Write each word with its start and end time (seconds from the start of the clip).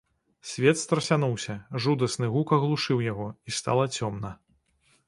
Свет 0.51 0.77
страсянуўся, 0.83 1.53
жудасны 1.85 2.31
гук 2.37 2.47
аглушыў 2.59 3.07
яго, 3.11 3.31
і 3.47 3.59
стала 3.61 3.89
цёмна. 3.99 4.39